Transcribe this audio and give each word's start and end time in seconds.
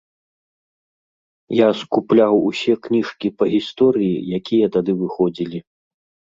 Я 1.57 1.67
скупляў 1.81 2.33
усе 2.49 2.73
кніжкі 2.89 3.27
па 3.43 3.51
гісторыі, 3.55 4.19
якія 4.41 4.73
тады 4.79 4.91
выходзілі. 5.07 5.67